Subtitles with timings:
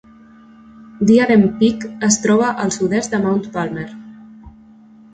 [1.09, 3.89] Diadem Peak es troba al sud-est de Mount Palmer.